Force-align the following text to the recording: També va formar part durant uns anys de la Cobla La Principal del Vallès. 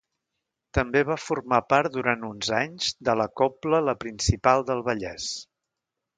També 0.77 1.03
va 1.09 1.17
formar 1.23 1.59
part 1.73 1.93
durant 1.97 2.25
uns 2.29 2.49
anys 2.61 2.89
de 3.11 3.15
la 3.21 3.29
Cobla 3.43 3.83
La 3.91 3.97
Principal 4.07 4.67
del 4.73 4.85
Vallès. 4.91 5.29